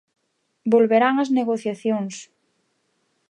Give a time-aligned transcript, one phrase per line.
[0.73, 2.15] Volverán as negociacións.